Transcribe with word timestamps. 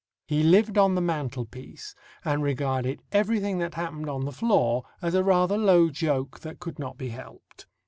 He 0.27 0.41
lived 0.41 0.79
on 0.79 0.95
the 0.95 0.99
mantelpiece, 1.01 1.93
and 2.25 2.41
regarded 2.41 3.03
everything 3.11 3.59
that 3.59 3.75
happened 3.75 4.09
on 4.09 4.25
the 4.25 4.31
floor 4.31 4.83
as 4.99 5.13
a 5.13 5.23
rather 5.23 5.59
low 5.59 5.91
joke 5.91 6.39
that 6.39 6.59
could 6.59 6.79
not 6.79 6.97
be 6.97 7.09
helped. 7.09 7.67